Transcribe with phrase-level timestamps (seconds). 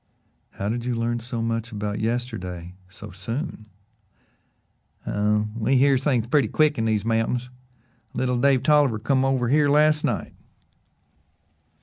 [0.53, 3.67] "How did you learn so much about yesterday so soon?"
[5.05, 7.51] "Oh, we hears things purty quick in these mountains.
[8.15, 10.33] Little Dave Tolliver come over here last night."